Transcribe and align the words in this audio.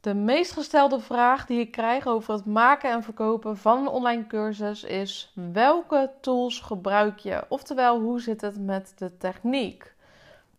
De 0.00 0.14
meest 0.14 0.52
gestelde 0.52 1.00
vraag 1.00 1.46
die 1.46 1.60
ik 1.60 1.70
krijg 1.70 2.06
over 2.06 2.34
het 2.34 2.44
maken 2.44 2.90
en 2.90 3.02
verkopen 3.02 3.56
van 3.56 3.78
een 3.78 3.88
online 3.88 4.26
cursus 4.26 4.84
is: 4.84 5.32
welke 5.52 6.10
tools 6.20 6.60
gebruik 6.60 7.18
je? 7.18 7.44
Oftewel, 7.48 8.00
hoe 8.00 8.20
zit 8.20 8.40
het 8.40 8.60
met 8.60 8.92
de 8.96 9.16
techniek? 9.16 9.94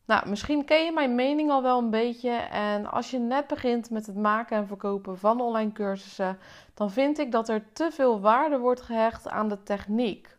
Nou, 0.05 0.29
misschien 0.29 0.65
ken 0.65 0.85
je 0.85 0.91
mijn 0.91 1.15
mening 1.15 1.51
al 1.51 1.61
wel 1.61 1.77
een 1.77 1.89
beetje. 1.89 2.31
En 2.51 2.91
als 2.91 3.11
je 3.11 3.19
net 3.19 3.47
begint 3.47 3.89
met 3.89 4.05
het 4.05 4.15
maken 4.15 4.57
en 4.57 4.67
verkopen 4.67 5.17
van 5.17 5.41
online 5.41 5.71
cursussen, 5.71 6.37
dan 6.73 6.91
vind 6.91 7.19
ik 7.19 7.31
dat 7.31 7.49
er 7.49 7.71
te 7.73 7.91
veel 7.91 8.19
waarde 8.19 8.57
wordt 8.57 8.81
gehecht 8.81 9.27
aan 9.27 9.49
de 9.49 9.63
techniek. 9.63 10.37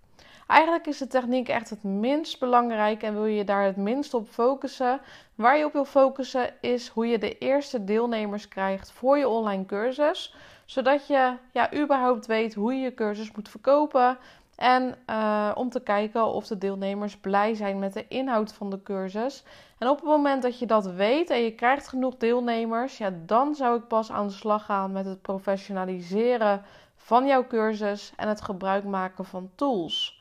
Eigenlijk 0.50 0.86
is 0.86 0.98
de 0.98 1.06
techniek 1.06 1.48
echt 1.48 1.70
het 1.70 1.82
minst 1.82 2.38
belangrijk 2.40 3.02
en 3.02 3.14
wil 3.14 3.24
je 3.24 3.44
daar 3.44 3.64
het 3.64 3.76
minst 3.76 4.14
op 4.14 4.28
focussen. 4.28 5.00
Waar 5.34 5.58
je 5.58 5.64
op 5.64 5.72
wil 5.72 5.84
focussen 5.84 6.52
is 6.60 6.88
hoe 6.88 7.06
je 7.06 7.18
de 7.18 7.38
eerste 7.38 7.84
deelnemers 7.84 8.48
krijgt 8.48 8.90
voor 8.90 9.18
je 9.18 9.28
online 9.28 9.66
cursus. 9.66 10.34
Zodat 10.64 11.06
je 11.06 11.32
ja, 11.52 11.74
überhaupt 11.74 12.26
weet 12.26 12.54
hoe 12.54 12.74
je 12.74 12.80
je 12.80 12.94
cursus 12.94 13.32
moet 13.32 13.48
verkopen. 13.48 14.18
En 14.56 14.94
uh, 15.06 15.50
om 15.54 15.70
te 15.70 15.82
kijken 15.82 16.26
of 16.26 16.46
de 16.46 16.58
deelnemers 16.58 17.16
blij 17.16 17.54
zijn 17.54 17.78
met 17.78 17.92
de 17.92 18.08
inhoud 18.08 18.52
van 18.52 18.70
de 18.70 18.82
cursus. 18.82 19.44
En 19.78 19.88
op 19.88 19.96
het 19.96 20.06
moment 20.06 20.42
dat 20.42 20.58
je 20.58 20.66
dat 20.66 20.86
weet 20.86 21.30
en 21.30 21.42
je 21.42 21.54
krijgt 21.54 21.88
genoeg 21.88 22.16
deelnemers, 22.16 22.98
ja, 22.98 23.12
dan 23.26 23.54
zou 23.54 23.78
ik 23.78 23.86
pas 23.86 24.10
aan 24.10 24.26
de 24.26 24.32
slag 24.32 24.64
gaan 24.64 24.92
met 24.92 25.04
het 25.06 25.22
professionaliseren 25.22 26.62
van 26.96 27.26
jouw 27.26 27.46
cursus 27.46 28.12
en 28.16 28.28
het 28.28 28.40
gebruik 28.40 28.84
maken 28.84 29.24
van 29.24 29.50
tools. 29.54 30.19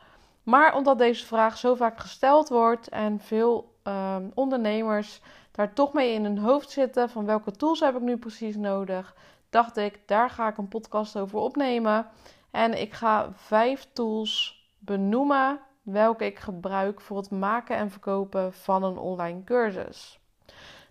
Maar 0.50 0.76
omdat 0.76 0.98
deze 0.98 1.26
vraag 1.26 1.58
zo 1.58 1.76
vaak 1.76 2.00
gesteld 2.00 2.50
wordt 2.50 2.90
en 2.90 3.20
veel 3.20 3.76
ehm, 3.84 4.24
ondernemers 4.34 5.22
daar 5.52 5.74
toch 5.74 5.94
mee 5.94 6.14
in 6.14 6.24
hun 6.24 6.38
hoofd 6.38 6.70
zitten 6.70 7.10
van 7.10 7.26
welke 7.26 7.52
tools 7.52 7.80
heb 7.80 7.96
ik 7.96 8.02
nu 8.02 8.18
precies 8.18 8.56
nodig, 8.56 9.16
dacht 9.50 9.78
ik, 9.78 10.00
daar 10.06 10.30
ga 10.30 10.48
ik 10.48 10.58
een 10.58 10.68
podcast 10.68 11.18
over 11.18 11.40
opnemen. 11.40 12.08
En 12.52 12.82
ik 12.82 12.94
ga 12.94 13.30
vijf 13.34 13.88
tools 13.94 14.64
benoemen 14.80 15.60
welke 15.82 16.26
ik 16.26 16.40
gebruik 16.40 17.02
voor 17.02 17.18
het 17.18 17.32
maken 17.32 17.76
en 17.76 17.92
verkopen 17.92 18.54
van 18.54 18.84
een 18.84 18.98
online 18.98 19.44
cursus. 19.44 20.20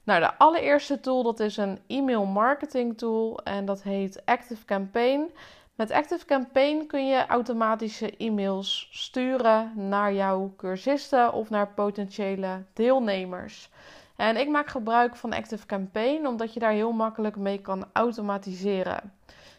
Nou, 0.03 0.21
de 0.21 0.39
allereerste 0.39 1.01
tool 1.01 1.23
dat 1.23 1.41
is 1.41 1.57
een 1.57 1.79
e-mail 1.87 2.25
marketing 2.25 2.99
tool 2.99 3.41
en 3.45 3.65
dat 3.65 3.83
heet 3.83 4.23
Active 4.25 4.65
Campaign. 4.65 5.31
Met 5.79 5.91
Active 5.91 6.25
Campaign 6.25 6.87
kun 6.87 7.07
je 7.07 7.27
automatische 7.27 8.17
e-mails 8.17 8.89
sturen 8.91 9.73
naar 9.89 10.13
jouw 10.13 10.53
cursisten 10.57 11.33
of 11.33 11.51
naar 11.51 11.69
potentiële 11.69 12.65
deelnemers. 12.73 13.71
En 14.17 14.37
ik 14.37 14.49
maak 14.49 14.69
gebruik 14.69 15.17
van 15.17 15.33
Active 15.33 15.67
Campaign 15.67 16.27
omdat 16.27 16.55
je 16.55 16.61
daar 16.61 16.73
heel 16.73 16.93
makkelijk 16.93 17.37
mee 17.37 17.61
kan 17.61 17.85
automatiseren. 17.93 19.13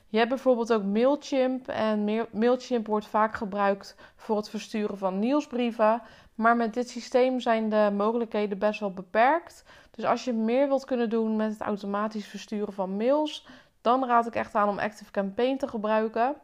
Je 0.08 0.18
hebt 0.18 0.30
bijvoorbeeld 0.30 0.74
ook 0.74 0.84
Mailchimp 0.84 1.68
en 1.68 2.28
Mailchimp 2.32 2.88
wordt 2.88 3.08
vaak 3.08 3.36
gebruikt 3.36 3.96
voor 4.16 4.38
het 4.38 4.50
versturen 4.50 4.98
van 4.98 5.20
nieuwsbrieven. 5.20 6.02
Maar 6.36 6.56
met 6.56 6.74
dit 6.74 6.90
systeem 6.90 7.40
zijn 7.40 7.70
de 7.70 7.92
mogelijkheden 7.98 8.58
best 8.58 8.80
wel 8.80 8.94
beperkt. 8.94 9.64
Dus 9.92 10.06
als 10.06 10.24
je 10.24 10.34
meer 10.34 10.68
wilt 10.68 10.86
kunnen 10.86 11.10
doen 11.10 11.36
met 11.36 11.52
het 11.52 11.62
automatisch 11.62 12.28
versturen 12.28 12.74
van 12.74 12.98
mails, 12.98 13.46
dan 13.82 14.06
raad 14.06 14.28
ik 14.28 14.36
echt 14.36 14.56
aan 14.56 14.70
om 14.70 14.80
Active 14.80 15.12
Campaign 15.12 15.58
te 15.58 15.68
gebruiken. 15.68 16.36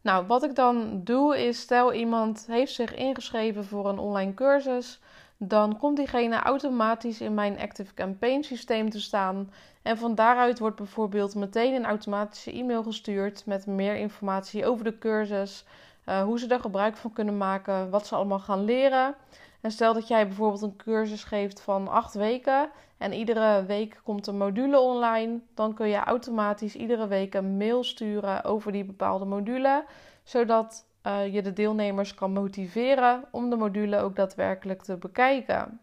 Nou, 0.00 0.26
wat 0.26 0.42
ik 0.42 0.54
dan 0.54 1.04
doe 1.04 1.46
is, 1.46 1.60
stel 1.60 1.92
iemand 1.92 2.46
heeft 2.46 2.72
zich 2.72 2.94
ingeschreven 2.94 3.64
voor 3.64 3.88
een 3.88 3.98
online 3.98 4.34
cursus, 4.34 5.00
dan 5.36 5.78
komt 5.78 5.96
diegene 5.96 6.36
automatisch 6.36 7.20
in 7.20 7.34
mijn 7.34 7.58
Active 7.58 7.94
Campaign 7.94 8.42
systeem 8.42 8.90
te 8.90 9.00
staan. 9.00 9.52
En 9.82 9.98
van 9.98 10.14
daaruit 10.14 10.58
wordt 10.58 10.76
bijvoorbeeld 10.76 11.34
meteen 11.34 11.74
een 11.74 11.84
automatische 11.84 12.52
e-mail 12.52 12.82
gestuurd 12.82 13.46
met 13.46 13.66
meer 13.66 13.96
informatie 13.96 14.66
over 14.66 14.84
de 14.84 14.98
cursus, 14.98 15.64
uh, 16.06 16.22
hoe 16.22 16.38
ze 16.38 16.46
er 16.46 16.60
gebruik 16.60 16.96
van 16.96 17.12
kunnen 17.12 17.36
maken, 17.36 17.90
wat 17.90 18.06
ze 18.06 18.14
allemaal 18.14 18.38
gaan 18.38 18.64
leren. 18.64 19.14
En 19.60 19.70
stel 19.70 19.94
dat 19.94 20.08
jij 20.08 20.26
bijvoorbeeld 20.26 20.62
een 20.62 20.76
cursus 20.76 21.24
geeft 21.24 21.60
van 21.60 21.88
acht 21.88 22.14
weken 22.14 22.70
en 22.98 23.12
iedere 23.12 23.64
week 23.64 24.00
komt 24.04 24.26
een 24.26 24.36
module 24.36 24.78
online, 24.78 25.40
dan 25.54 25.74
kun 25.74 25.88
je 25.88 25.96
automatisch 25.96 26.74
iedere 26.74 27.06
week 27.06 27.34
een 27.34 27.56
mail 27.56 27.84
sturen 27.84 28.44
over 28.44 28.72
die 28.72 28.84
bepaalde 28.84 29.24
module, 29.24 29.84
zodat 30.24 30.86
uh, 31.06 31.34
je 31.34 31.42
de 31.42 31.52
deelnemers 31.52 32.14
kan 32.14 32.32
motiveren 32.32 33.24
om 33.30 33.50
de 33.50 33.56
module 33.56 33.98
ook 33.98 34.16
daadwerkelijk 34.16 34.82
te 34.82 34.96
bekijken. 34.96 35.80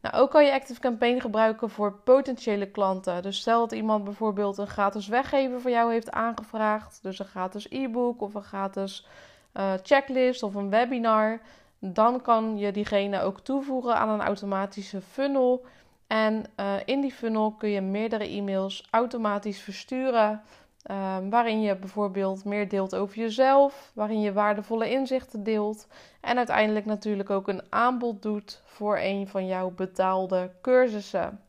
Nou, 0.00 0.14
ook 0.14 0.30
kan 0.30 0.44
je 0.44 0.52
Active 0.52 0.80
Campaign 0.80 1.20
gebruiken 1.20 1.70
voor 1.70 1.92
potentiële 1.92 2.66
klanten. 2.66 3.22
Dus 3.22 3.40
stel 3.40 3.60
dat 3.60 3.72
iemand 3.72 4.04
bijvoorbeeld 4.04 4.58
een 4.58 4.66
gratis 4.66 5.08
weggever 5.08 5.60
voor 5.60 5.70
jou 5.70 5.92
heeft 5.92 6.10
aangevraagd, 6.10 6.98
dus 7.02 7.18
een 7.18 7.26
gratis 7.26 7.66
e-book 7.70 8.20
of 8.20 8.34
een 8.34 8.42
gratis 8.42 9.06
uh, 9.54 9.72
checklist 9.82 10.42
of 10.42 10.54
een 10.54 10.70
webinar 10.70 11.40
dan 11.84 12.20
kan 12.20 12.58
je 12.58 12.72
diegene 12.72 13.20
ook 13.20 13.40
toevoegen 13.40 13.96
aan 13.96 14.08
een 14.08 14.26
automatische 14.26 15.00
funnel. 15.00 15.64
En 16.06 16.44
uh, 16.60 16.74
in 16.84 17.00
die 17.00 17.12
funnel 17.12 17.52
kun 17.52 17.68
je 17.68 17.80
meerdere 17.80 18.28
e-mails 18.28 18.88
automatisch 18.90 19.60
versturen. 19.60 20.42
Uh, 20.90 21.16
waarin 21.30 21.60
je 21.60 21.76
bijvoorbeeld 21.76 22.44
meer 22.44 22.68
deelt 22.68 22.94
over 22.94 23.16
jezelf, 23.16 23.90
waarin 23.94 24.20
je 24.20 24.32
waardevolle 24.32 24.90
inzichten 24.90 25.42
deelt. 25.42 25.86
En 26.20 26.36
uiteindelijk 26.36 26.86
natuurlijk 26.86 27.30
ook 27.30 27.48
een 27.48 27.62
aanbod 27.68 28.22
doet 28.22 28.62
voor 28.64 28.98
een 28.98 29.28
van 29.28 29.46
jouw 29.46 29.70
betaalde 29.70 30.50
cursussen. 30.60 31.40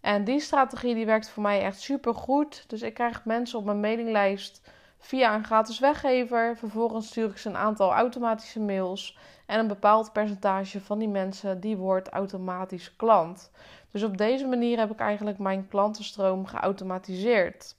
En 0.00 0.24
die 0.24 0.40
strategie 0.40 0.94
die 0.94 1.06
werkt 1.06 1.28
voor 1.28 1.42
mij 1.42 1.60
echt 1.60 1.80
super 1.80 2.14
goed. 2.14 2.64
Dus 2.66 2.82
ik 2.82 2.94
krijg 2.94 3.24
mensen 3.24 3.58
op 3.58 3.64
mijn 3.64 3.80
mailinglijst 3.80 4.60
via 5.02 5.34
een 5.34 5.44
gratis 5.44 5.78
weggever. 5.78 6.56
Vervolgens 6.56 7.06
stuur 7.06 7.28
ik 7.28 7.38
ze 7.38 7.48
een 7.48 7.56
aantal 7.56 7.92
automatische 7.92 8.60
mails. 8.60 9.18
En 9.46 9.58
een 9.58 9.68
bepaald 9.68 10.12
percentage 10.12 10.80
van 10.80 10.98
die 10.98 11.08
mensen 11.08 11.60
die 11.60 11.76
wordt 11.76 12.08
automatisch 12.08 12.96
klant. 12.96 13.50
Dus 13.90 14.02
op 14.02 14.16
deze 14.16 14.46
manier 14.46 14.78
heb 14.78 14.90
ik 14.90 14.98
eigenlijk 14.98 15.38
mijn 15.38 15.68
klantenstroom 15.68 16.46
geautomatiseerd. 16.46 17.76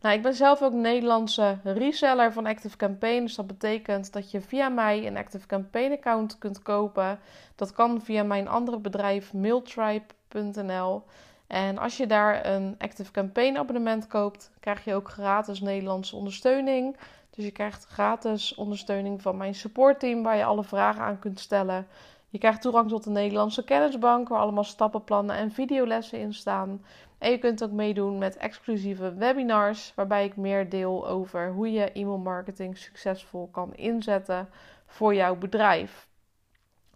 Nou, 0.00 0.14
ik 0.14 0.22
ben 0.22 0.34
zelf 0.34 0.62
ook 0.62 0.72
Nederlandse 0.72 1.58
reseller 1.64 2.32
van 2.32 2.46
Active 2.46 2.76
Campaign. 2.76 3.22
Dus 3.22 3.34
dat 3.34 3.46
betekent 3.46 4.12
dat 4.12 4.30
je 4.30 4.40
via 4.40 4.68
mij 4.68 5.06
een 5.06 5.16
Active 5.16 5.46
Campaign 5.46 5.92
account 5.92 6.38
kunt 6.38 6.62
kopen. 6.62 7.18
Dat 7.54 7.72
kan 7.72 8.02
via 8.02 8.22
mijn 8.22 8.48
andere 8.48 8.78
bedrijf 8.78 9.32
mailtribe.nl. 9.32 11.04
En 11.52 11.78
als 11.78 11.96
je 11.96 12.06
daar 12.06 12.46
een 12.46 12.74
Active 12.78 13.10
Campaign 13.10 13.56
abonnement 13.56 14.06
koopt, 14.06 14.50
krijg 14.60 14.84
je 14.84 14.94
ook 14.94 15.08
gratis 15.08 15.60
Nederlandse 15.60 16.16
ondersteuning. 16.16 16.96
Dus 17.30 17.44
je 17.44 17.50
krijgt 17.50 17.84
gratis 17.84 18.54
ondersteuning 18.54 19.22
van 19.22 19.36
mijn 19.36 19.54
supportteam, 19.54 20.22
waar 20.22 20.36
je 20.36 20.44
alle 20.44 20.64
vragen 20.64 21.02
aan 21.02 21.18
kunt 21.18 21.40
stellen. 21.40 21.86
Je 22.28 22.38
krijgt 22.38 22.62
toegang 22.62 22.88
tot 22.88 23.04
de 23.04 23.10
Nederlandse 23.10 23.64
kennisbank, 23.64 24.28
waar 24.28 24.40
allemaal 24.40 24.64
stappenplannen 24.64 25.36
en 25.36 25.50
videolessen 25.50 26.18
in 26.18 26.34
staan. 26.34 26.84
En 27.18 27.30
je 27.30 27.38
kunt 27.38 27.64
ook 27.64 27.70
meedoen 27.70 28.18
met 28.18 28.36
exclusieve 28.36 29.14
webinars, 29.14 29.92
waarbij 29.94 30.24
ik 30.24 30.36
meer 30.36 30.68
deel 30.68 31.08
over 31.08 31.50
hoe 31.50 31.72
je 31.72 31.92
e-mailmarketing 31.92 32.78
succesvol 32.78 33.48
kan 33.50 33.74
inzetten 33.74 34.48
voor 34.86 35.14
jouw 35.14 35.36
bedrijf. 35.36 36.06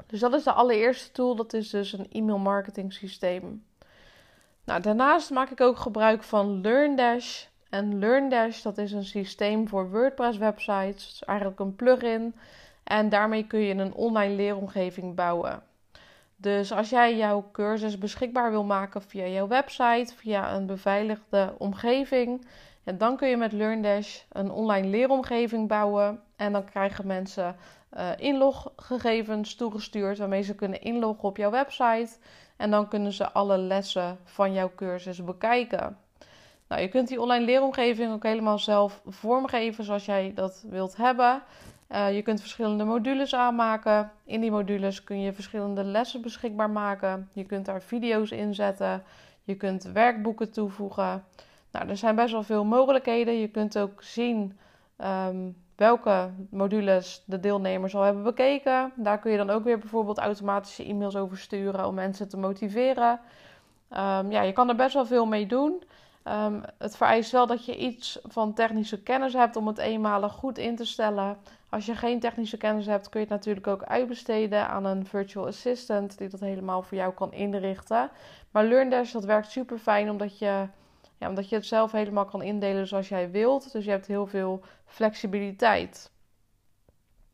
Dus 0.06 0.20
dat 0.20 0.34
is 0.34 0.44
de 0.44 0.52
allereerste 0.52 1.12
tool, 1.12 1.36
dat 1.36 1.52
is 1.52 1.70
dus 1.70 1.92
een 1.92 2.10
e-mail 2.10 2.38
marketing 2.38 2.92
systeem. 2.92 3.64
Nou, 4.66 4.80
daarnaast 4.80 5.30
maak 5.30 5.50
ik 5.50 5.60
ook 5.60 5.76
gebruik 5.76 6.22
van 6.22 6.60
LearnDash. 6.60 7.44
En 7.70 7.98
LearnDash, 7.98 8.62
dat 8.62 8.78
is 8.78 8.92
een 8.92 9.04
systeem 9.04 9.68
voor 9.68 9.90
WordPress 9.90 10.38
websites. 10.38 11.04
Het 11.04 11.12
is 11.12 11.22
eigenlijk 11.24 11.60
een 11.60 11.76
plugin. 11.76 12.34
En 12.84 13.08
daarmee 13.08 13.46
kun 13.46 13.60
je 13.60 13.74
een 13.74 13.94
online 13.94 14.34
leeromgeving 14.34 15.14
bouwen. 15.14 15.62
Dus 16.36 16.72
als 16.72 16.90
jij 16.90 17.16
jouw 17.16 17.48
cursus 17.52 17.98
beschikbaar 17.98 18.50
wil 18.50 18.64
maken 18.64 19.02
via 19.02 19.26
jouw 19.26 19.48
website, 19.48 20.14
via 20.16 20.54
een 20.54 20.66
beveiligde 20.66 21.54
omgeving, 21.58 22.46
dan 22.84 23.16
kun 23.16 23.28
je 23.28 23.36
met 23.36 23.52
LearnDash 23.52 24.22
een 24.28 24.50
online 24.50 24.86
leeromgeving 24.86 25.68
bouwen. 25.68 26.20
En 26.36 26.52
dan 26.52 26.64
krijgen 26.64 27.06
mensen 27.06 27.56
uh, 27.96 28.10
inloggegevens 28.16 29.54
toegestuurd 29.54 30.18
waarmee 30.18 30.42
ze 30.42 30.54
kunnen 30.54 30.80
inloggen 30.82 31.28
op 31.28 31.36
jouw 31.36 31.50
website. 31.50 32.16
En 32.56 32.70
dan 32.70 32.88
kunnen 32.88 33.12
ze 33.12 33.32
alle 33.32 33.58
lessen 33.58 34.18
van 34.24 34.52
jouw 34.52 34.70
cursus 34.76 35.24
bekijken. 35.24 35.98
Nou, 36.68 36.82
je 36.82 36.88
kunt 36.88 37.08
die 37.08 37.20
online 37.20 37.44
leeromgeving 37.44 38.12
ook 38.12 38.22
helemaal 38.22 38.58
zelf 38.58 39.00
vormgeven 39.06 39.84
zoals 39.84 40.04
jij 40.04 40.32
dat 40.34 40.64
wilt 40.68 40.96
hebben. 40.96 41.42
Uh, 41.90 42.14
je 42.14 42.22
kunt 42.22 42.40
verschillende 42.40 42.84
modules 42.84 43.34
aanmaken. 43.34 44.10
In 44.24 44.40
die 44.40 44.50
modules 44.50 45.04
kun 45.04 45.20
je 45.20 45.32
verschillende 45.32 45.84
lessen 45.84 46.22
beschikbaar 46.22 46.70
maken. 46.70 47.28
Je 47.32 47.44
kunt 47.44 47.66
daar 47.66 47.82
video's 47.82 48.30
in 48.30 48.54
zetten. 48.54 49.02
Je 49.42 49.54
kunt 49.54 49.84
werkboeken 49.84 50.52
toevoegen. 50.52 51.24
Nou, 51.72 51.88
er 51.88 51.96
zijn 51.96 52.14
best 52.14 52.32
wel 52.32 52.42
veel 52.42 52.64
mogelijkheden. 52.64 53.34
Je 53.34 53.48
kunt 53.48 53.78
ook 53.78 54.02
zien 54.02 54.58
um, 54.98 55.56
welke 55.76 56.30
modules 56.50 57.22
de 57.26 57.40
deelnemers 57.40 57.94
al 57.94 58.02
hebben 58.02 58.22
bekeken. 58.22 58.92
Daar 58.96 59.18
kun 59.18 59.30
je 59.30 59.36
dan 59.36 59.50
ook 59.50 59.64
weer 59.64 59.78
bijvoorbeeld 59.78 60.18
automatische 60.18 60.84
e-mails 60.84 61.16
over 61.16 61.38
sturen 61.38 61.86
om 61.86 61.94
mensen 61.94 62.28
te 62.28 62.36
motiveren. 62.36 63.20
Um, 63.90 64.30
ja, 64.30 64.42
je 64.42 64.52
kan 64.52 64.68
er 64.68 64.76
best 64.76 64.94
wel 64.94 65.06
veel 65.06 65.26
mee 65.26 65.46
doen. 65.46 65.82
Um, 66.24 66.62
het 66.78 66.96
vereist 66.96 67.32
wel 67.32 67.46
dat 67.46 67.64
je 67.64 67.76
iets 67.76 68.18
van 68.22 68.52
technische 68.54 69.02
kennis 69.02 69.32
hebt 69.32 69.56
om 69.56 69.66
het 69.66 69.78
eenmalig 69.78 70.32
goed 70.32 70.58
in 70.58 70.76
te 70.76 70.84
stellen. 70.84 71.36
Als 71.68 71.86
je 71.86 71.94
geen 71.94 72.20
technische 72.20 72.56
kennis 72.56 72.86
hebt, 72.86 73.08
kun 73.08 73.20
je 73.20 73.26
het 73.26 73.34
natuurlijk 73.34 73.66
ook 73.66 73.82
uitbesteden 73.82 74.68
aan 74.68 74.84
een 74.84 75.06
virtual 75.06 75.46
assistant 75.46 76.18
die 76.18 76.28
dat 76.28 76.40
helemaal 76.40 76.82
voor 76.82 76.96
jou 76.96 77.12
kan 77.12 77.32
inrichten. 77.32 78.10
Maar 78.50 78.64
LearnDash 78.64 79.12
dat 79.12 79.24
werkt 79.24 79.50
super 79.50 79.78
fijn 79.78 80.10
omdat 80.10 80.38
je, 80.38 80.66
ja, 81.18 81.28
omdat 81.28 81.48
je 81.48 81.54
het 81.54 81.66
zelf 81.66 81.92
helemaal 81.92 82.24
kan 82.24 82.42
indelen 82.42 82.86
zoals 82.86 83.08
jij 83.08 83.30
wilt. 83.30 83.72
Dus 83.72 83.84
je 83.84 83.90
hebt 83.90 84.06
heel 84.06 84.26
veel 84.26 84.62
flexibiliteit. 84.84 86.10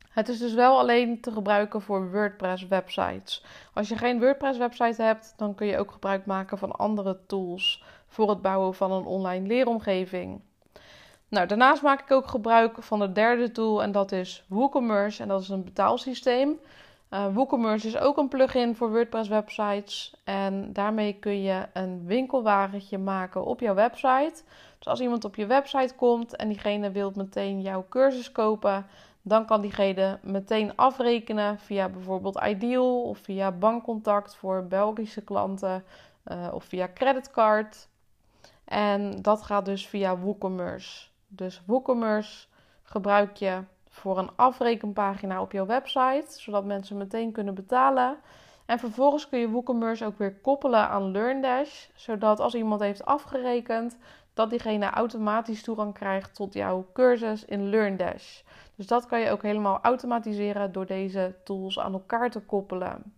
Het 0.08 0.28
is 0.28 0.38
dus 0.38 0.54
wel 0.54 0.78
alleen 0.78 1.20
te 1.20 1.32
gebruiken 1.32 1.82
voor 1.82 2.10
WordPress 2.10 2.66
websites. 2.66 3.44
Als 3.74 3.88
je 3.88 3.96
geen 3.96 4.20
WordPress 4.20 4.58
website 4.58 5.02
hebt, 5.02 5.34
dan 5.36 5.54
kun 5.54 5.66
je 5.66 5.78
ook 5.78 5.90
gebruik 5.90 6.26
maken 6.26 6.58
van 6.58 6.72
andere 6.72 7.18
tools 7.26 7.84
voor 8.06 8.28
het 8.28 8.42
bouwen 8.42 8.74
van 8.74 8.92
een 8.92 9.04
online 9.04 9.46
leeromgeving. 9.46 10.40
Nou, 11.28 11.46
daarnaast 11.46 11.82
maak 11.82 12.00
ik 12.00 12.10
ook 12.10 12.28
gebruik 12.28 12.82
van 12.82 12.98
de 12.98 13.12
derde 13.12 13.50
tool 13.50 13.82
en 13.82 13.92
dat 13.92 14.12
is 14.12 14.44
WooCommerce 14.48 15.22
en 15.22 15.28
dat 15.28 15.40
is 15.40 15.48
een 15.48 15.64
betaalsysteem. 15.64 16.60
Uh, 17.12 17.34
WooCommerce 17.34 17.86
is 17.86 17.98
ook 17.98 18.16
een 18.16 18.28
plugin 18.28 18.76
voor 18.76 18.90
WordPress 18.90 19.28
websites 19.28 20.14
en 20.24 20.72
daarmee 20.72 21.12
kun 21.12 21.42
je 21.42 21.66
een 21.72 22.06
winkelwagentje 22.06 22.98
maken 22.98 23.44
op 23.44 23.60
jouw 23.60 23.74
website. 23.74 24.42
Dus 24.78 24.86
als 24.86 25.00
iemand 25.00 25.24
op 25.24 25.36
je 25.36 25.46
website 25.46 25.94
komt 25.94 26.36
en 26.36 26.48
diegene 26.48 26.90
wil 26.90 27.12
meteen 27.14 27.60
jouw 27.60 27.86
cursus 27.88 28.32
kopen, 28.32 28.86
dan 29.22 29.46
kan 29.46 29.60
diegene 29.60 30.18
meteen 30.22 30.76
afrekenen 30.76 31.58
via 31.58 31.88
bijvoorbeeld 31.88 32.40
Ideal 32.44 33.02
of 33.02 33.18
via 33.18 33.50
bankcontact 33.50 34.34
voor 34.34 34.66
Belgische 34.66 35.22
klanten 35.22 35.84
uh, 36.24 36.48
of 36.52 36.64
via 36.64 36.88
creditcard. 36.94 37.88
En 38.64 39.22
dat 39.22 39.42
gaat 39.42 39.64
dus 39.64 39.86
via 39.86 40.18
WooCommerce. 40.18 41.08
Dus 41.28 41.62
WooCommerce 41.66 42.46
gebruik 42.82 43.36
je 43.36 43.62
voor 43.92 44.18
een 44.18 44.30
afrekenpagina 44.36 45.40
op 45.40 45.52
jouw 45.52 45.66
website, 45.66 46.24
zodat 46.26 46.64
mensen 46.64 46.96
meteen 46.96 47.32
kunnen 47.32 47.54
betalen. 47.54 48.16
En 48.66 48.78
vervolgens 48.78 49.28
kun 49.28 49.38
je 49.38 49.48
WooCommerce 49.48 50.04
ook 50.04 50.18
weer 50.18 50.34
koppelen 50.34 50.88
aan 50.88 51.10
LearnDash, 51.10 51.88
zodat 51.94 52.40
als 52.40 52.54
iemand 52.54 52.80
heeft 52.80 53.04
afgerekend, 53.04 53.98
dat 54.34 54.50
diegene 54.50 54.90
automatisch 54.90 55.62
toegang 55.62 55.94
krijgt 55.94 56.34
tot 56.34 56.54
jouw 56.54 56.86
cursus 56.92 57.44
in 57.44 57.68
LearnDash. 57.70 58.42
Dus 58.76 58.86
dat 58.86 59.06
kan 59.06 59.20
je 59.20 59.30
ook 59.30 59.42
helemaal 59.42 59.78
automatiseren 59.82 60.72
door 60.72 60.86
deze 60.86 61.34
tools 61.44 61.78
aan 61.78 61.92
elkaar 61.92 62.30
te 62.30 62.40
koppelen. 62.40 63.14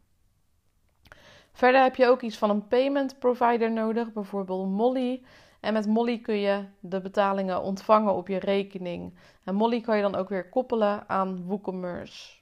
Verder 1.52 1.82
heb 1.82 1.96
je 1.96 2.06
ook 2.06 2.22
iets 2.22 2.38
van 2.38 2.50
een 2.50 2.68
payment 2.68 3.18
provider 3.18 3.72
nodig, 3.72 4.12
bijvoorbeeld 4.12 4.68
Molly. 4.68 5.22
En 5.64 5.72
met 5.72 5.86
Molly 5.86 6.18
kun 6.18 6.36
je 6.36 6.64
de 6.80 7.00
betalingen 7.00 7.62
ontvangen 7.62 8.14
op 8.14 8.28
je 8.28 8.38
rekening. 8.38 9.14
En 9.44 9.54
Molly 9.54 9.80
kan 9.80 9.96
je 9.96 10.02
dan 10.02 10.14
ook 10.14 10.28
weer 10.28 10.48
koppelen 10.48 11.08
aan 11.08 11.44
WooCommerce. 11.46 12.36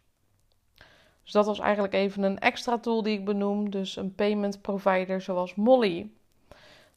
Dus 1.23 1.33
dat 1.33 1.47
was 1.47 1.59
eigenlijk 1.59 1.95
even 1.95 2.23
een 2.23 2.39
extra 2.39 2.79
tool 2.79 3.03
die 3.03 3.19
ik 3.19 3.25
benoem. 3.25 3.71
Dus 3.71 3.97
een 3.97 4.15
payment 4.15 4.61
provider 4.61 5.21
zoals 5.21 5.55
Molly. 5.55 6.11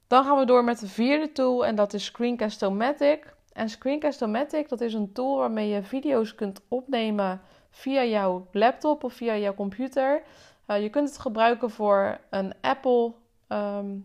Dan 0.08 0.24
gaan 0.24 0.38
we 0.38 0.46
door 0.46 0.64
met 0.64 0.80
de 0.80 0.88
vierde 0.88 1.32
tool 1.32 1.66
en 1.66 1.76
dat 1.76 1.94
is 1.94 2.06
Screencast-O-Matic. 2.06 3.36
En 3.54 3.70
Screencast-O-Matic 3.70 4.70
dat 4.70 4.82
is 4.82 4.94
een 4.94 5.14
tool 5.14 5.38
waarmee 5.38 5.70
je 5.70 5.84
video's 5.84 6.36
kunt 6.36 6.62
opnemen 6.68 7.42
via 7.70 8.04
jouw 8.04 8.48
laptop 8.52 9.04
of 9.04 9.14
via 9.14 9.38
jouw 9.38 9.54
computer. 9.54 10.24
Uh, 10.68 10.82
je 10.82 10.90
kunt 10.90 11.10
het 11.10 11.18
gebruiken 11.18 11.70
voor 11.70 12.20
een 12.30 12.54
Apple 12.62 13.14
ehm, 13.48 13.98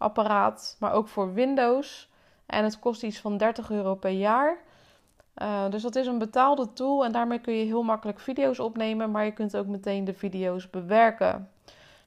apparaat, 0.00 0.76
maar 0.78 0.92
ook 0.92 1.08
voor 1.08 1.32
Windows. 1.34 2.08
En 2.46 2.64
het 2.64 2.78
kost 2.78 3.02
iets 3.02 3.18
van 3.20 3.36
30 3.36 3.70
euro 3.70 3.94
per 3.94 4.10
jaar. 4.10 4.56
Uh, 5.36 5.70
dus 5.70 5.82
dat 5.82 5.96
is 5.96 6.06
een 6.06 6.18
betaalde 6.18 6.72
tool 6.72 7.04
en 7.04 7.12
daarmee 7.12 7.38
kun 7.38 7.54
je 7.54 7.64
heel 7.64 7.82
makkelijk 7.82 8.20
video's 8.20 8.58
opnemen, 8.58 9.10
maar 9.10 9.24
je 9.24 9.32
kunt 9.32 9.56
ook 9.56 9.66
meteen 9.66 10.04
de 10.04 10.14
video's 10.14 10.70
bewerken. 10.70 11.48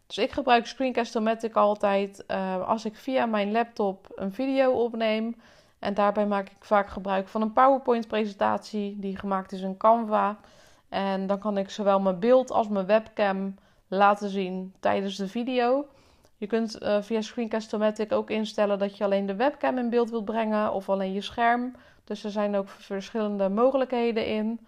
Dus 0.07 0.17
ik 0.17 0.31
gebruik 0.31 0.65
Screencast-O-Matic 0.65 1.55
altijd 1.55 2.23
uh, 2.27 2.67
als 2.67 2.85
ik 2.85 2.95
via 2.95 3.25
mijn 3.25 3.51
laptop 3.51 4.07
een 4.15 4.33
video 4.33 4.71
opneem. 4.71 5.35
En 5.79 5.93
daarbij 5.93 6.27
maak 6.27 6.49
ik 6.49 6.65
vaak 6.65 6.89
gebruik 6.89 7.27
van 7.27 7.41
een 7.41 7.53
PowerPoint-presentatie 7.53 8.99
die 8.99 9.17
gemaakt 9.17 9.51
is 9.51 9.61
in 9.61 9.77
Canva. 9.77 10.37
En 10.89 11.27
dan 11.27 11.39
kan 11.39 11.57
ik 11.57 11.69
zowel 11.69 11.99
mijn 11.99 12.19
beeld 12.19 12.51
als 12.51 12.67
mijn 12.67 12.85
webcam 12.85 13.55
laten 13.87 14.29
zien 14.29 14.73
tijdens 14.79 15.15
de 15.15 15.27
video. 15.27 15.85
Je 16.43 16.49
kunt 16.49 16.81
uh, 16.81 17.01
via 17.01 17.21
Screencast-O-Matic 17.21 18.11
ook 18.11 18.29
instellen 18.29 18.79
dat 18.79 18.97
je 18.97 19.03
alleen 19.03 19.25
de 19.25 19.35
webcam 19.35 19.77
in 19.77 19.89
beeld 19.89 20.09
wilt 20.09 20.25
brengen 20.25 20.73
of 20.73 20.89
alleen 20.89 21.13
je 21.13 21.21
scherm. 21.21 21.75
Dus 22.03 22.23
er 22.23 22.31
zijn 22.31 22.55
ook 22.55 22.69
verschillende 22.69 23.49
mogelijkheden 23.49 24.25
in. 24.25 24.59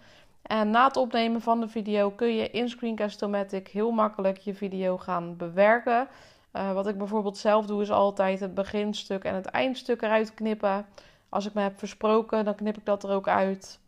En 0.42 0.70
na 0.70 0.88
het 0.88 0.98
opnemen 0.98 1.42
van 1.42 1.60
de 1.60 1.68
video 1.68 2.10
kun 2.12 2.36
je 2.36 2.50
in 2.50 2.70
Screencast-O-Matic 2.70 3.68
heel 3.68 3.92
makkelijk 3.92 4.38
je 4.38 4.54
video 4.54 4.98
gaan 4.98 5.38
bewerken. 5.38 6.08
Uh, 6.54 6.74
wat 6.74 6.88
ik 6.88 6.98
bijvoorbeeld 6.98 7.38
zelf 7.38 7.66
doe 7.66 7.82
is 7.82 7.92
altijd 7.92 8.40
het 8.40 8.54
beginstuk 8.54 9.24
en 9.24 9.36
het 9.36 9.46
eindstuk 9.46 10.02
eruit 10.02 10.34
knippen. 10.34 10.86
Als 11.30 11.46
ik 11.46 11.54
me 11.54 11.62
heb 11.62 11.80
versproken, 11.80 12.46
dan 12.46 12.56
knip 12.56 12.78
ik 12.78 12.86
dat 12.86 13.04
er 13.04 13.10
ook 13.10 13.28
uit. 13.28 13.80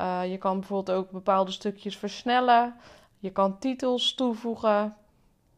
Uh, 0.00 0.30
je 0.30 0.38
kan 0.38 0.58
bijvoorbeeld 0.58 0.98
ook 0.98 1.10
bepaalde 1.10 1.50
stukjes 1.50 1.96
versnellen. 1.96 2.74
Je 3.18 3.30
kan 3.30 3.58
titels 3.58 4.14
toevoegen. 4.14 4.96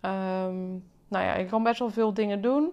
Um, 0.00 0.88
nou 1.10 1.24
ja, 1.24 1.36
je 1.36 1.44
kan 1.44 1.62
best 1.62 1.78
wel 1.78 1.90
veel 1.90 2.14
dingen 2.14 2.40
doen. 2.40 2.70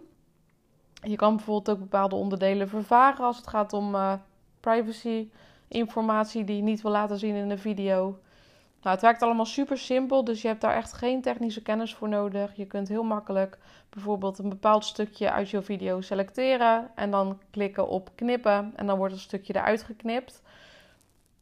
Je 1.01 1.15
kan 1.15 1.35
bijvoorbeeld 1.35 1.69
ook 1.69 1.79
bepaalde 1.79 2.15
onderdelen 2.15 2.69
vervagen 2.69 3.25
als 3.25 3.37
het 3.37 3.47
gaat 3.47 3.73
om 3.73 3.95
uh, 3.95 4.13
privacy 4.59 5.29
informatie 5.67 6.43
die 6.43 6.55
je 6.55 6.61
niet 6.61 6.81
wil 6.81 6.91
laten 6.91 7.17
zien 7.17 7.35
in 7.35 7.49
de 7.49 7.57
video. 7.57 8.19
Nou, 8.81 8.95
het 8.95 9.01
werkt 9.01 9.21
allemaal 9.21 9.45
super 9.45 9.77
simpel, 9.77 10.23
dus 10.23 10.41
je 10.41 10.47
hebt 10.47 10.61
daar 10.61 10.75
echt 10.75 10.93
geen 10.93 11.21
technische 11.21 11.61
kennis 11.61 11.95
voor 11.95 12.09
nodig. 12.09 12.55
Je 12.55 12.65
kunt 12.65 12.87
heel 12.87 13.03
makkelijk 13.03 13.57
bijvoorbeeld 13.89 14.37
een 14.37 14.49
bepaald 14.49 14.85
stukje 14.85 15.31
uit 15.31 15.49
je 15.49 15.61
video 15.61 16.01
selecteren 16.01 16.91
en 16.95 17.11
dan 17.11 17.39
klikken 17.51 17.87
op 17.87 18.09
knippen 18.15 18.73
en 18.75 18.87
dan 18.87 18.97
wordt 18.97 19.13
het 19.13 19.21
stukje 19.21 19.55
eruit 19.55 19.83
geknipt. 19.83 20.41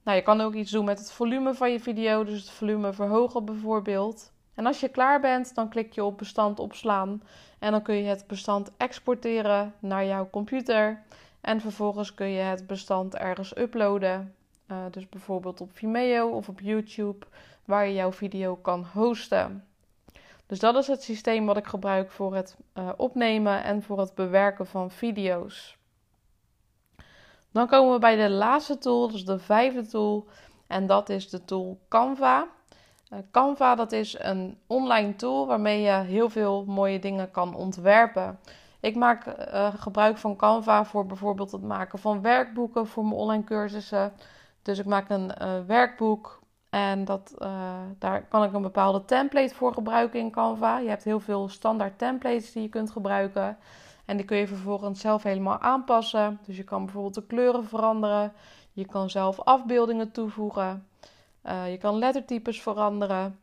Nou, 0.03 0.18
je 0.18 0.24
kan 0.24 0.42
ook 0.42 0.53
iets 0.53 0.71
doen 0.71 0.86
met 0.86 1.00
het 1.00 1.12
volume 1.12 1.53
van 1.53 1.71
je 1.71 1.80
video, 1.80 2.24
dus 2.24 2.39
het 2.39 2.50
volume 2.50 2.94
verhogen 2.94 3.45
bijvoorbeeld. 3.45 4.33
En 4.56 4.66
als 4.66 4.80
je 4.80 4.90
klaar 4.90 5.19
bent, 5.19 5.56
dan 5.56 5.69
klik 5.69 5.94
je 5.94 6.04
op 6.04 6.18
bestand 6.18 6.60
opslaan 6.60 7.24
en 7.60 7.72
dan 7.72 7.81
kun 7.81 7.96
je 7.96 8.04
het 8.04 8.28
bestand 8.28 8.72
exporteren 8.78 9.74
naar 9.80 10.06
jouw 10.06 10.30
computer. 10.30 11.04
En 11.42 11.62
vervolgens 11.62 12.14
kun 12.14 12.28
je 12.28 12.42
het 12.42 12.68
bestand 12.68 13.16
ergens 13.16 13.57
uploaden. 13.57 14.35
Uh, 14.71 14.78
dus 14.92 15.09
bijvoorbeeld 15.09 15.62
op 15.62 15.69
Vimeo 15.74 16.30
of 16.30 16.50
op 16.50 16.59
YouTube, 16.59 17.26
waar 17.66 17.88
je 17.88 17.94
jouw 17.94 18.12
video 18.12 18.56
kan 18.56 18.85
hosten. 18.94 19.66
Dus 20.45 20.59
dat 20.59 20.76
is 20.76 20.88
het 20.88 21.04
systeem 21.04 21.45
wat 21.45 21.57
ik 21.57 21.66
gebruik 21.66 22.12
voor 22.12 22.35
het 22.35 22.57
uh, 22.78 22.90
opnemen 22.97 23.64
en 23.64 23.83
voor 23.83 24.00
het 24.00 24.16
bewerken 24.16 24.68
van 24.68 24.92
video's. 24.92 25.78
Dan 27.52 27.68
komen 27.68 27.94
we 27.94 28.00
bij 28.00 28.16
de 28.16 28.30
laatste 28.30 28.78
tool, 28.78 29.12
dus 29.12 29.26
de 29.26 29.40
vijfde 29.40 29.88
tool. 29.88 30.28
En 30.68 30.88
dat 30.88 31.09
is 31.09 31.30
de 31.30 31.45
tool 31.45 31.80
Canva. 31.90 32.47
Uh, 33.16 33.22
Canva 33.31 33.76
dat 33.76 33.92
is 33.92 34.19
een 34.19 34.57
online 34.68 35.16
tool 35.16 35.48
waarmee 35.48 35.81
je 35.81 35.92
heel 35.92 36.30
veel 36.30 36.66
mooie 36.68 37.00
dingen 37.00 37.31
kan 37.31 37.56
ontwerpen. 37.56 38.40
Ik 38.80 38.95
maak 38.95 39.26
uh, 39.26 39.74
gebruik 39.76 40.18
van 40.18 40.36
Canva 40.36 40.86
voor 40.86 41.06
bijvoorbeeld 41.06 41.52
het 41.52 41.62
maken 41.62 42.00
van 42.00 42.22
werkboeken 42.22 42.88
voor 42.88 43.04
mijn 43.04 43.16
online 43.16 43.44
cursussen. 43.44 44.14
Dus 44.62 44.80
ik 44.80 44.86
maak 44.86 45.10
een 45.10 45.31
uh, 45.42 45.54
werkboek 45.68 46.44
en 46.69 47.06
dat, 47.06 47.34
daar 48.00 48.26
kan 48.30 48.44
ik 48.44 48.54
een 48.54 48.62
bepaalde 48.62 49.06
template 49.06 49.56
voor 49.56 49.74
gebruiken 49.74 50.19
in 50.19 50.31
Canva. 50.31 50.80
Je 50.80 50.90
hebt 50.90 51.04
heel 51.04 51.19
veel 51.19 51.50
standaard 51.50 51.98
templates 51.98 52.52
die 52.52 52.62
je 52.62 52.69
kunt 52.69 52.92
gebruiken. 52.92 53.57
En 54.06 54.18
die 54.18 54.26
kun 54.26 54.38
je 54.38 54.48
vervolgens 54.48 55.00
zelf 55.00 55.24
helemaal 55.24 55.60
aanpassen. 55.60 56.40
Dus 56.45 56.57
je 56.57 56.64
kan 56.64 56.84
bijvoorbeeld 56.84 57.14
de 57.14 57.26
kleuren 57.26 57.66
veranderen. 57.66 58.34
Je 58.72 58.86
kan 58.86 59.10
zelf 59.10 59.40
afbeeldingen 59.40 60.12
toevoegen. 60.12 60.88
Je 61.45 61.78
kan 61.80 61.97
lettertypes 61.97 62.61
veranderen. 62.61 63.40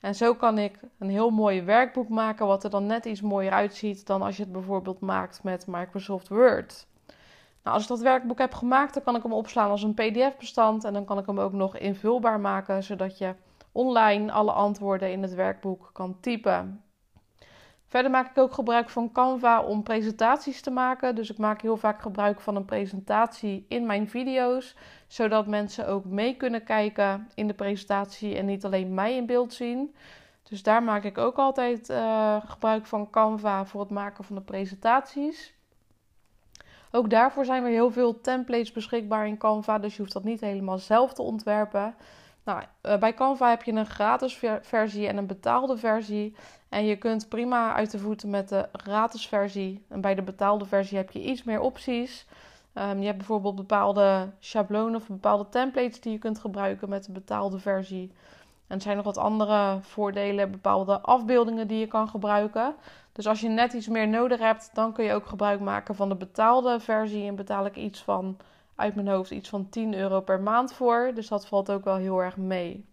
En 0.00 0.14
zo 0.14 0.34
kan 0.34 0.58
ik 0.58 0.80
een 0.98 1.10
heel 1.10 1.30
mooi 1.30 1.62
werkboek 1.62 2.08
maken, 2.08 2.46
wat 2.46 2.64
er 2.64 2.70
dan 2.70 2.86
net 2.86 3.04
iets 3.04 3.20
mooier 3.20 3.52
uitziet 3.52 4.06
dan 4.06 4.22
als 4.22 4.36
je 4.36 4.42
het 4.42 4.52
bijvoorbeeld 4.52 5.00
maakt 5.00 5.42
met 5.42 5.66
Microsoft 5.66 6.28
Word. 6.28 6.86
Nou, 7.62 7.76
als 7.76 7.82
ik 7.82 7.88
dat 7.88 8.00
werkboek 8.00 8.38
heb 8.38 8.54
gemaakt, 8.54 8.94
dan 8.94 9.02
kan 9.02 9.16
ik 9.16 9.22
hem 9.22 9.32
opslaan 9.32 9.70
als 9.70 9.82
een 9.82 9.94
PDF-bestand 9.94 10.84
en 10.84 10.92
dan 10.92 11.04
kan 11.04 11.18
ik 11.18 11.26
hem 11.26 11.40
ook 11.40 11.52
nog 11.52 11.76
invulbaar 11.76 12.40
maken, 12.40 12.82
zodat 12.82 13.18
je 13.18 13.34
online 13.72 14.32
alle 14.32 14.52
antwoorden 14.52 15.12
in 15.12 15.22
het 15.22 15.34
werkboek 15.34 15.90
kan 15.92 16.20
typen. 16.20 16.82
Verder 17.88 18.10
maak 18.10 18.30
ik 18.30 18.38
ook 18.38 18.52
gebruik 18.52 18.90
van 18.90 19.12
Canva 19.12 19.62
om 19.62 19.82
presentaties 19.82 20.60
te 20.60 20.70
maken. 20.70 21.14
Dus 21.14 21.30
ik 21.30 21.38
maak 21.38 21.62
heel 21.62 21.76
vaak 21.76 22.00
gebruik 22.00 22.40
van 22.40 22.56
een 22.56 22.64
presentatie 22.64 23.64
in 23.68 23.86
mijn 23.86 24.08
video's, 24.08 24.76
zodat 25.06 25.46
mensen 25.46 25.88
ook 25.88 26.04
mee 26.04 26.36
kunnen 26.36 26.64
kijken 26.64 27.28
in 27.34 27.46
de 27.46 27.54
presentatie 27.54 28.36
en 28.36 28.46
niet 28.46 28.64
alleen 28.64 28.94
mij 28.94 29.16
in 29.16 29.26
beeld 29.26 29.52
zien. 29.52 29.94
Dus 30.42 30.62
daar 30.62 30.82
maak 30.82 31.04
ik 31.04 31.18
ook 31.18 31.36
altijd 31.36 31.90
uh, 31.90 32.36
gebruik 32.44 32.86
van 32.86 33.10
Canva 33.10 33.64
voor 33.64 33.80
het 33.80 33.90
maken 33.90 34.24
van 34.24 34.36
de 34.36 34.42
presentaties. 34.42 35.54
Ook 36.90 37.10
daarvoor 37.10 37.44
zijn 37.44 37.64
er 37.64 37.70
heel 37.70 37.90
veel 37.90 38.20
templates 38.20 38.72
beschikbaar 38.72 39.26
in 39.26 39.38
Canva, 39.38 39.78
dus 39.78 39.96
je 39.96 40.00
hoeft 40.00 40.12
dat 40.12 40.24
niet 40.24 40.40
helemaal 40.40 40.78
zelf 40.78 41.12
te 41.12 41.22
ontwerpen. 41.22 41.94
Nou, 42.48 42.62
eh, 42.80 42.98
bij 42.98 43.14
Canva 43.14 43.48
heb 43.48 43.62
je 43.62 43.72
een 43.72 43.86
gratis 43.86 44.40
versie 44.62 45.08
en 45.08 45.16
een 45.16 45.26
betaalde 45.26 45.76
versie. 45.76 46.36
En 46.68 46.84
je 46.84 46.96
kunt 46.96 47.28
prima 47.28 47.74
uit 47.74 47.90
de 47.90 47.98
voeten 47.98 48.30
met 48.30 48.48
de 48.48 48.68
gratis 48.72 49.26
versie. 49.28 49.84
En 49.88 50.00
bij 50.00 50.14
de 50.14 50.22
betaalde 50.22 50.64
versie 50.64 50.96
heb 50.96 51.10
je 51.10 51.22
iets 51.22 51.42
meer 51.42 51.60
opties. 51.60 52.26
Um, 52.74 52.98
je 52.98 53.04
hebt 53.04 53.16
bijvoorbeeld 53.16 53.54
bepaalde 53.54 54.30
schablonen 54.38 54.94
of 54.94 55.06
bepaalde 55.06 55.48
templates 55.48 56.00
die 56.00 56.12
je 56.12 56.18
kunt 56.18 56.38
gebruiken 56.38 56.88
met 56.88 57.04
de 57.04 57.12
betaalde 57.12 57.58
versie. 57.58 58.12
En 58.66 58.76
er 58.76 58.82
zijn 58.82 58.96
nog 58.96 59.04
wat 59.04 59.18
andere 59.18 59.78
voordelen, 59.80 60.50
bepaalde 60.50 61.00
afbeeldingen 61.00 61.66
die 61.66 61.78
je 61.78 61.86
kan 61.86 62.08
gebruiken. 62.08 62.74
Dus 63.12 63.26
als 63.26 63.40
je 63.40 63.48
net 63.48 63.72
iets 63.72 63.88
meer 63.88 64.08
nodig 64.08 64.38
hebt, 64.38 64.70
dan 64.74 64.92
kun 64.92 65.04
je 65.04 65.12
ook 65.12 65.26
gebruik 65.26 65.60
maken 65.60 65.94
van 65.94 66.08
de 66.08 66.16
betaalde 66.16 66.80
versie. 66.80 67.26
En 67.26 67.36
betaal 67.36 67.66
ik 67.66 67.76
iets 67.76 68.02
van, 68.02 68.36
uit 68.78 68.94
mijn 68.94 69.08
hoofd, 69.08 69.30
iets 69.30 69.48
van 69.48 69.68
10 69.68 69.94
euro 69.94 70.20
per 70.20 70.40
maand 70.40 70.72
voor. 70.72 71.10
Dus 71.14 71.28
dat 71.28 71.46
valt 71.46 71.70
ook 71.70 71.84
wel 71.84 71.96
heel 71.96 72.22
erg 72.22 72.36
mee. 72.36 72.88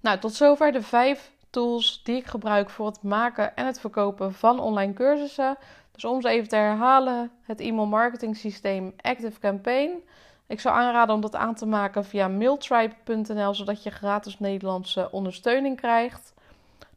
Nou, 0.00 0.18
tot 0.18 0.34
zover 0.34 0.72
de 0.72 0.82
vijf 0.82 1.32
tools 1.50 2.02
die 2.02 2.16
ik 2.16 2.26
gebruik 2.26 2.70
voor 2.70 2.86
het 2.86 3.02
maken 3.02 3.56
en 3.56 3.66
het 3.66 3.80
verkopen 3.80 4.32
van 4.32 4.60
online 4.60 4.92
cursussen. 4.92 5.56
Dus 5.92 6.04
om 6.04 6.20
ze 6.20 6.28
even 6.28 6.48
te 6.48 6.56
herhalen, 6.56 7.30
het 7.42 7.60
e-mail 7.60 7.86
marketing 7.86 8.36
systeem 8.36 8.94
Active 8.96 9.40
Campaign. 9.40 9.90
Ik 10.46 10.60
zou 10.60 10.74
aanraden 10.76 11.14
om 11.14 11.20
dat 11.20 11.34
aan 11.34 11.54
te 11.54 11.66
maken 11.66 12.04
via 12.04 12.28
mailtribe.nl, 12.28 13.54
zodat 13.54 13.82
je 13.82 13.90
gratis 13.90 14.38
Nederlandse 14.38 15.08
ondersteuning 15.10 15.76
krijgt. 15.76 16.34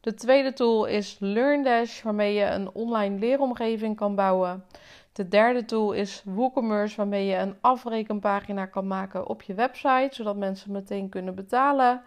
De 0.01 0.13
tweede 0.13 0.53
tool 0.53 0.85
is 0.85 1.17
LearnDash, 1.19 2.01
waarmee 2.01 2.33
je 2.33 2.45
een 2.45 2.69
online 2.73 3.19
leeromgeving 3.19 3.95
kan 3.95 4.15
bouwen. 4.15 4.65
De 5.13 5.27
derde 5.27 5.65
tool 5.65 5.91
is 5.91 6.23
WooCommerce, 6.25 6.95
waarmee 6.95 7.25
je 7.25 7.35
een 7.35 7.55
afrekenpagina 7.61 8.65
kan 8.65 8.87
maken 8.87 9.27
op 9.27 9.41
je 9.41 9.53
website, 9.53 10.09
zodat 10.11 10.35
mensen 10.35 10.71
meteen 10.71 11.09
kunnen 11.09 11.35
betalen. 11.35 12.01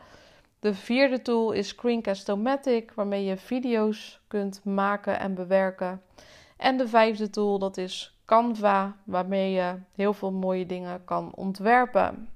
De 0.61 0.75
vierde 0.75 1.23
tool 1.23 1.53
is 1.53 1.69
Screencast-O-Matic, 1.69 2.93
waarmee 2.95 3.25
je 3.25 3.37
video's 3.37 4.21
kunt 4.29 4.65
maken 4.65 5.19
en 5.19 5.35
bewerken. 5.35 6.03
En 6.57 6.77
de 6.77 6.89
vijfde 6.89 7.31
tool, 7.31 7.59
dat 7.59 7.77
is 7.77 8.19
Canva, 8.25 8.97
waarmee 9.05 9.53
je 9.53 9.75
heel 9.95 10.13
veel 10.13 10.33
mooie 10.33 10.67
dingen 10.67 11.05
kan 11.05 11.35
ontwerpen. 11.35 12.29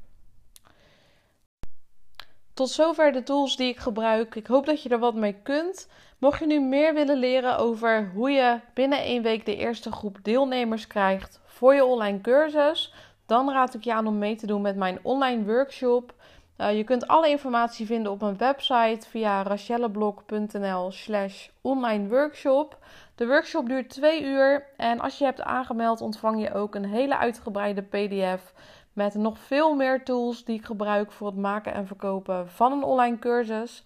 Tot 2.58 2.70
zover 2.70 3.12
de 3.12 3.22
tools 3.22 3.56
die 3.56 3.68
ik 3.68 3.78
gebruik. 3.78 4.34
Ik 4.34 4.46
hoop 4.46 4.66
dat 4.66 4.82
je 4.82 4.88
er 4.88 4.98
wat 4.98 5.14
mee 5.14 5.36
kunt. 5.42 5.88
Mocht 6.18 6.38
je 6.38 6.46
nu 6.46 6.60
meer 6.60 6.94
willen 6.94 7.16
leren 7.18 7.58
over 7.58 8.10
hoe 8.14 8.30
je 8.30 8.60
binnen 8.74 8.98
één 8.98 9.22
week 9.22 9.46
de 9.46 9.56
eerste 9.56 9.92
groep 9.92 10.18
deelnemers 10.22 10.86
krijgt 10.86 11.40
voor 11.44 11.74
je 11.74 11.84
online 11.84 12.20
cursus, 12.20 12.94
dan 13.26 13.50
raad 13.50 13.74
ik 13.74 13.84
je 13.84 13.92
aan 13.92 14.06
om 14.06 14.18
mee 14.18 14.36
te 14.36 14.46
doen 14.46 14.62
met 14.62 14.76
mijn 14.76 14.98
online 15.02 15.44
workshop. 15.44 16.14
Uh, 16.56 16.76
je 16.76 16.84
kunt 16.84 17.06
alle 17.06 17.28
informatie 17.28 17.86
vinden 17.86 18.12
op 18.12 18.20
mijn 18.20 18.36
website 18.36 19.08
via 19.08 19.42
rachelleblok.nl 19.42 20.90
slash 20.90 21.48
online 21.60 22.08
workshop. 22.08 22.78
De 23.14 23.26
workshop 23.26 23.66
duurt 23.66 23.90
twee 23.90 24.22
uur 24.22 24.66
en 24.76 25.00
als 25.00 25.18
je 25.18 25.24
hebt 25.24 25.40
aangemeld 25.40 26.00
ontvang 26.00 26.42
je 26.42 26.54
ook 26.54 26.74
een 26.74 26.84
hele 26.84 27.16
uitgebreide 27.16 27.82
pdf 27.82 28.52
met 28.98 29.14
nog 29.14 29.38
veel 29.38 29.74
meer 29.74 30.04
tools 30.04 30.44
die 30.44 30.58
ik 30.58 30.64
gebruik 30.64 31.12
voor 31.12 31.26
het 31.26 31.36
maken 31.36 31.74
en 31.74 31.86
verkopen 31.86 32.48
van 32.48 32.72
een 32.72 32.82
online 32.82 33.18
cursus. 33.18 33.84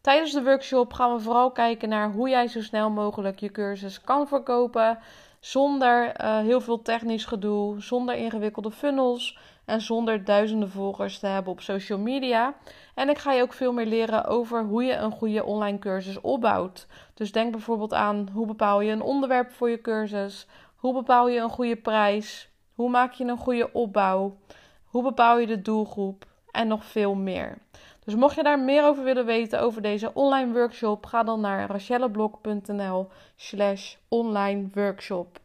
Tijdens 0.00 0.32
de 0.32 0.42
workshop 0.42 0.92
gaan 0.92 1.14
we 1.14 1.20
vooral 1.20 1.50
kijken 1.50 1.88
naar 1.88 2.12
hoe 2.12 2.28
jij 2.28 2.48
zo 2.48 2.60
snel 2.60 2.90
mogelijk 2.90 3.38
je 3.38 3.50
cursus 3.50 4.00
kan 4.00 4.28
verkopen 4.28 4.98
zonder 5.40 6.20
uh, 6.20 6.38
heel 6.38 6.60
veel 6.60 6.82
technisch 6.82 7.24
gedoe, 7.24 7.80
zonder 7.82 8.14
ingewikkelde 8.14 8.70
funnels 8.70 9.38
en 9.64 9.80
zonder 9.80 10.24
duizenden 10.24 10.70
volgers 10.70 11.18
te 11.18 11.26
hebben 11.26 11.52
op 11.52 11.60
social 11.60 11.98
media. 11.98 12.54
En 12.94 13.08
ik 13.08 13.18
ga 13.18 13.32
je 13.32 13.42
ook 13.42 13.52
veel 13.52 13.72
meer 13.72 13.86
leren 13.86 14.24
over 14.24 14.64
hoe 14.64 14.84
je 14.84 14.94
een 14.94 15.12
goede 15.12 15.44
online 15.44 15.78
cursus 15.78 16.20
opbouwt. 16.20 16.86
Dus 17.14 17.32
denk 17.32 17.52
bijvoorbeeld 17.52 17.94
aan 17.94 18.28
hoe 18.32 18.46
bepaal 18.46 18.80
je 18.80 18.92
een 18.92 19.02
onderwerp 19.02 19.52
voor 19.52 19.70
je 19.70 19.80
cursus, 19.80 20.46
hoe 20.76 20.94
bepaal 20.94 21.28
je 21.28 21.40
een 21.40 21.50
goede 21.50 21.76
prijs, 21.76 22.49
hoe 22.80 22.90
maak 22.90 23.12
je 23.12 23.24
een 23.24 23.36
goede 23.36 23.72
opbouw, 23.72 24.36
hoe 24.84 25.02
bepaal 25.02 25.38
je 25.38 25.46
de 25.46 25.62
doelgroep 25.62 26.24
en 26.50 26.68
nog 26.68 26.84
veel 26.84 27.14
meer. 27.14 27.58
Dus 28.04 28.14
mocht 28.14 28.34
je 28.34 28.42
daar 28.42 28.60
meer 28.60 28.84
over 28.84 29.04
willen 29.04 29.26
weten 29.26 29.60
over 29.60 29.82
deze 29.82 30.14
online 30.14 30.52
workshop, 30.52 31.06
ga 31.06 31.22
dan 31.22 31.40
naar 31.40 31.70
rachelleblok.nl 31.70 33.08
slash 33.36 33.96
online 34.08 34.68
workshop. 34.74 35.38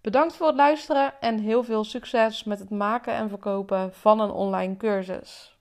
Bedankt 0.00 0.36
voor 0.36 0.46
het 0.46 0.56
luisteren 0.56 1.20
en 1.20 1.38
heel 1.38 1.62
veel 1.62 1.84
succes 1.84 2.44
met 2.44 2.58
het 2.58 2.70
maken 2.70 3.14
en 3.14 3.28
verkopen 3.28 3.94
van 3.94 4.20
een 4.20 4.30
online 4.30 4.76
cursus. 4.76 5.58